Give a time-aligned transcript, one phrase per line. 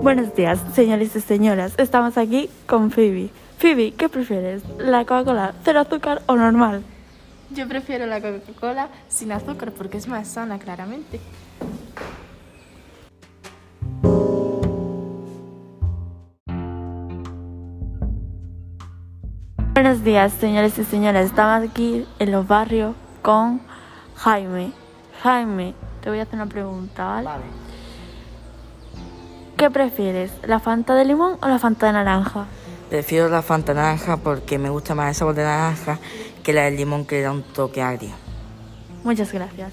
[0.00, 1.74] Buenos días, señores y señoras.
[1.76, 3.30] Estamos aquí con Phoebe.
[3.58, 4.62] Phoebe, ¿qué prefieres?
[4.78, 6.84] ¿La Coca-Cola cero azúcar o normal?
[7.50, 11.20] Yo prefiero la Coca-Cola sin azúcar porque es más sana, claramente.
[19.74, 21.26] Buenos días, señores y señoras.
[21.26, 23.60] Estamos aquí en los barrios con
[24.14, 24.70] Jaime.
[25.22, 27.24] Jaime, te voy a hacer una pregunta, ¿vale?
[27.24, 27.44] Vale.
[29.68, 30.30] ¿Qué prefieres?
[30.46, 32.46] ¿La Fanta de limón o la Fanta de naranja?
[32.88, 35.98] Prefiero la Fanta naranja porque me gusta más el sabor de naranja
[36.42, 38.12] que la del limón que le da un toque agrio.
[39.04, 39.70] Muchas gracias.